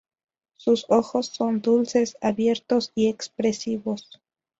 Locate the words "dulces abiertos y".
1.61-3.07